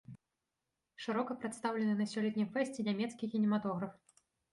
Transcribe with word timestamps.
Шырока 1.03 1.35
прадстаўлены 1.43 1.93
на 1.99 2.07
сёлетнім 2.13 2.47
фэсце 2.55 2.87
нямецкі 2.89 3.29
кінематограф. 3.35 3.93